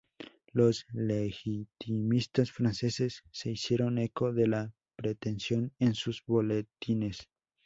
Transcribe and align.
Los 0.51 0.87
legitimistas 0.93 2.51
franceses 2.51 3.21
se 3.29 3.51
hicieron 3.51 3.99
eco 3.99 4.33
de 4.33 4.47
la 4.47 4.73
pretensión 4.95 5.73
en 5.77 5.93
sus 5.93 6.25
boletines. 6.25 7.29